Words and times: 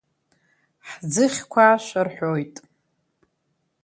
Ҳӡыхьқәа 0.89 1.63
ашәа 1.73 2.01
рҳәоит. 2.07 2.55